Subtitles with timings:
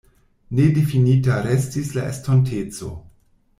[0.59, 2.93] Nedifinita restis la estonteco.